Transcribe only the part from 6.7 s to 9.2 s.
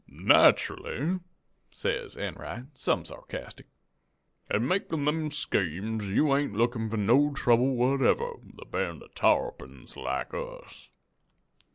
for no trouble whatever with a band of